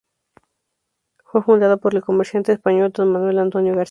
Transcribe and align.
Fue 1.23 1.43
fundada 1.43 1.77
por 1.77 1.93
el 1.93 2.01
comerciante 2.01 2.51
español 2.53 2.91
Don 2.91 3.11
Manuel 3.11 3.37
Antonio 3.37 3.75
García. 3.75 3.89